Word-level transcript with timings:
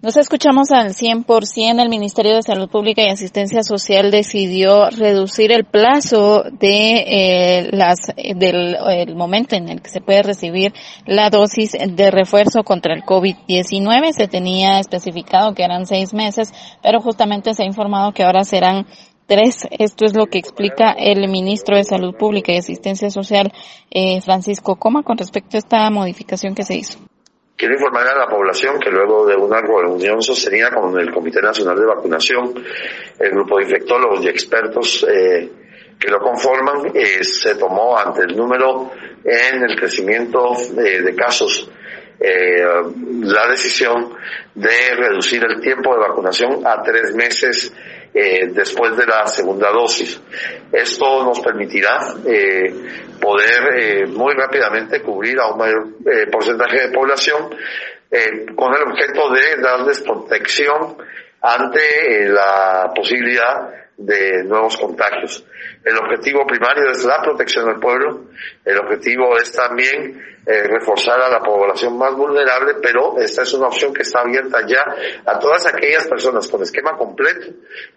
Nos 0.00 0.16
escuchamos 0.16 0.70
al 0.70 0.94
100%. 0.94 1.82
El 1.82 1.88
Ministerio 1.88 2.36
de 2.36 2.42
Salud 2.42 2.68
Pública 2.68 3.02
y 3.02 3.08
Asistencia 3.08 3.64
Social 3.64 4.12
decidió 4.12 4.90
reducir 4.90 5.50
el 5.50 5.64
plazo 5.64 6.44
de 6.52 6.98
eh, 7.00 7.68
las 7.72 7.98
del 8.14 8.76
el 8.92 9.16
momento 9.16 9.56
en 9.56 9.68
el 9.68 9.82
que 9.82 9.90
se 9.90 10.00
puede 10.00 10.22
recibir 10.22 10.72
la 11.04 11.30
dosis 11.30 11.72
de 11.72 12.12
refuerzo 12.12 12.62
contra 12.62 12.94
el 12.94 13.02
COVID-19. 13.02 14.12
Se 14.12 14.28
tenía 14.28 14.78
especificado 14.78 15.52
que 15.54 15.64
eran 15.64 15.84
seis 15.84 16.14
meses, 16.14 16.52
pero 16.80 17.00
justamente 17.00 17.52
se 17.54 17.64
ha 17.64 17.66
informado 17.66 18.12
que 18.12 18.22
ahora 18.22 18.44
serán 18.44 18.86
tres. 19.26 19.66
Esto 19.68 20.04
es 20.04 20.16
lo 20.16 20.26
que 20.26 20.38
explica 20.38 20.92
el 20.92 21.28
ministro 21.28 21.76
de 21.76 21.82
Salud 21.82 22.14
Pública 22.16 22.52
y 22.52 22.58
Asistencia 22.58 23.10
Social, 23.10 23.52
eh, 23.90 24.20
Francisco 24.20 24.76
Coma, 24.76 25.02
con 25.02 25.18
respecto 25.18 25.56
a 25.56 25.58
esta 25.58 25.90
modificación 25.90 26.54
que 26.54 26.62
se 26.62 26.76
hizo. 26.76 27.00
Quiero 27.58 27.74
informar 27.74 28.06
a 28.06 28.16
la 28.16 28.28
población 28.28 28.78
que 28.78 28.88
luego 28.88 29.26
de 29.26 29.34
una 29.34 29.60
reunión 29.60 30.22
sostenida 30.22 30.70
con 30.70 30.96
el 30.96 31.12
Comité 31.12 31.42
Nacional 31.42 31.76
de 31.76 31.86
Vacunación, 31.86 32.54
el 33.18 33.30
grupo 33.32 33.56
de 33.58 33.64
infectólogos 33.64 34.22
y 34.22 34.28
expertos 34.28 35.04
eh, 35.10 35.50
que 35.98 36.08
lo 36.08 36.20
conforman, 36.20 36.92
eh, 36.94 37.24
se 37.24 37.56
tomó 37.56 37.98
ante 37.98 38.22
el 38.22 38.36
número 38.36 38.92
en 39.24 39.64
el 39.64 39.74
crecimiento 39.74 40.52
eh, 40.78 41.02
de 41.02 41.16
casos 41.16 41.68
la 42.20 43.46
decisión 43.48 44.12
de 44.52 44.96
reducir 44.96 45.40
el 45.44 45.60
tiempo 45.60 45.94
de 45.94 46.00
vacunación 46.00 46.66
a 46.66 46.82
tres 46.82 47.14
meses 47.14 47.72
eh, 48.20 48.48
después 48.52 48.96
de 48.96 49.06
la 49.06 49.28
segunda 49.28 49.70
dosis. 49.70 50.20
Esto 50.72 51.24
nos 51.24 51.38
permitirá 51.38 51.98
eh, 52.26 52.74
poder 53.20 53.78
eh, 53.78 54.06
muy 54.06 54.34
rápidamente 54.34 55.00
cubrir 55.02 55.38
a 55.38 55.52
un 55.52 55.58
mayor 55.58 55.86
porcentaje 56.32 56.88
de 56.88 56.92
población 56.92 57.48
con 58.56 58.74
el 58.74 58.82
objeto 58.90 59.30
de 59.30 59.62
darles 59.62 60.00
protección 60.00 60.96
ante 61.40 62.28
la 62.28 62.90
posibilidad 62.94 63.70
de 63.96 64.44
nuevos 64.44 64.76
contagios. 64.76 65.44
El 65.84 65.96
objetivo 65.98 66.46
primario 66.46 66.90
es 66.90 67.04
la 67.04 67.20
protección 67.20 67.66
del 67.66 67.80
pueblo, 67.80 68.26
el 68.64 68.78
objetivo 68.78 69.36
es 69.36 69.52
también 69.52 70.22
eh, 70.46 70.62
reforzar 70.62 71.20
a 71.20 71.28
la 71.28 71.40
población 71.40 71.98
más 71.98 72.14
vulnerable, 72.14 72.74
pero 72.80 73.18
esta 73.18 73.42
es 73.42 73.52
una 73.54 73.66
opción 73.66 73.92
que 73.92 74.02
está 74.02 74.20
abierta 74.20 74.64
ya 74.66 74.84
a 75.26 75.38
todas 75.38 75.66
aquellas 75.66 76.06
personas 76.06 76.46
con 76.48 76.62
esquema 76.62 76.96
completo 76.96 77.48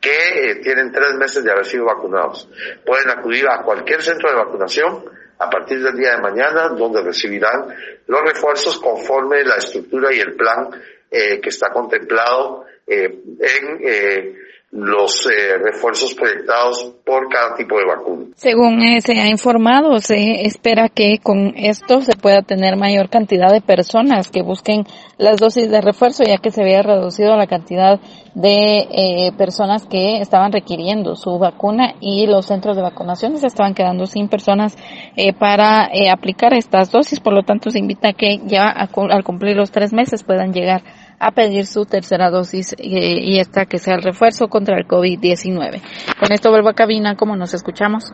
que 0.00 0.10
eh, 0.10 0.56
tienen 0.56 0.90
tres 0.90 1.14
meses 1.14 1.44
de 1.44 1.52
haber 1.52 1.64
sido 1.64 1.84
vacunados. 1.84 2.48
Pueden 2.84 3.10
acudir 3.10 3.48
a 3.48 3.62
cualquier 3.62 4.02
centro 4.02 4.30
de 4.30 4.36
vacunación 4.36 5.04
a 5.38 5.48
partir 5.48 5.82
del 5.82 5.96
día 5.96 6.16
de 6.16 6.22
mañana, 6.22 6.68
donde 6.68 7.02
recibirán 7.02 7.68
los 8.06 8.20
refuerzos 8.22 8.78
conforme 8.78 9.44
la 9.44 9.56
estructura 9.56 10.12
y 10.12 10.20
el 10.20 10.34
plan 10.34 10.70
eh, 11.10 11.40
que 11.40 11.48
está 11.48 11.70
contemplado 11.70 12.66
en 12.86 14.34
los 14.74 15.24
eh, 15.26 15.56
refuerzos 15.62 16.14
proyectados 16.14 16.96
por 17.06 17.28
cada 17.28 17.54
tipo 17.54 17.78
de 17.78 17.84
vacuna. 17.84 18.24
Según 18.34 18.80
se 19.02 19.20
ha 19.20 19.28
informado, 19.28 20.00
se 20.00 20.42
espera 20.46 20.88
que 20.88 21.20
con 21.22 21.54
esto 21.56 22.00
se 22.00 22.16
pueda 22.16 22.42
tener 22.42 22.76
mayor 22.76 23.08
cantidad 23.08 23.52
de 23.52 23.60
personas 23.60 24.32
que 24.32 24.42
busquen 24.42 24.84
las 25.16 25.38
dosis 25.38 25.70
de 25.70 25.80
refuerzo, 25.80 26.24
ya 26.24 26.38
que 26.38 26.50
se 26.50 26.62
había 26.62 26.82
reducido 26.82 27.36
la 27.36 27.46
cantidad 27.46 28.00
de 28.34 28.88
eh, 28.90 29.32
personas 29.38 29.86
que 29.86 30.20
estaban 30.20 30.50
requiriendo 30.50 31.14
su 31.14 31.38
vacuna 31.38 31.94
y 32.00 32.26
los 32.26 32.46
centros 32.46 32.74
de 32.74 32.82
vacunación 32.82 33.36
estaban 33.36 33.74
quedando 33.74 34.06
sin 34.06 34.28
personas 34.28 34.76
eh, 35.14 35.32
para 35.32 35.88
aplicar 36.12 36.52
estas 36.52 36.90
dosis. 36.90 37.20
Por 37.20 37.32
lo 37.32 37.44
tanto, 37.44 37.70
se 37.70 37.78
invita 37.78 38.08
a 38.08 38.12
que 38.12 38.40
ya 38.44 38.70
al 38.70 39.22
cumplir 39.22 39.54
los 39.56 39.70
tres 39.70 39.92
meses 39.92 40.24
puedan 40.24 40.52
llegar 40.52 40.82
a 41.26 41.30
pedir 41.32 41.66
su 41.66 41.86
tercera 41.86 42.30
dosis 42.30 42.74
y 42.78 43.38
esta 43.38 43.66
que 43.66 43.78
sea 43.78 43.94
el 43.94 44.02
refuerzo 44.02 44.48
contra 44.48 44.76
el 44.76 44.86
COVID-19. 44.86 45.80
Con 46.20 46.32
esto 46.32 46.50
vuelvo 46.50 46.68
a 46.68 46.74
cabina, 46.74 47.16
como 47.16 47.36
nos 47.36 47.54
escuchamos. 47.54 48.12